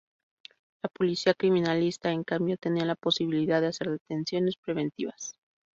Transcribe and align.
La 0.81 0.89
policía 0.89 1.35
criminalista 1.35 2.09
en 2.11 2.23
cambio 2.23 2.57
tenía 2.57 2.85
la 2.85 2.95
posibilidad 2.95 3.61
de 3.61 3.67
hacer 3.67 3.91
detenciones 3.91 4.55
preventivas. 4.57 5.35